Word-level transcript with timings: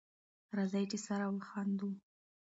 راځی 0.57 0.83
چی 0.91 0.97
سره 1.05 1.25
وخاندو 1.35 1.89